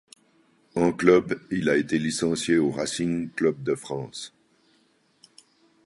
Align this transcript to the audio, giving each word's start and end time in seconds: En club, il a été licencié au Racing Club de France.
En 0.73 0.93
club, 0.93 1.39
il 1.51 1.69
a 1.69 1.77
été 1.77 1.99
licencié 1.99 2.57
au 2.57 2.71
Racing 2.71 3.29
Club 3.33 3.61
de 3.61 3.75
France. 3.75 4.33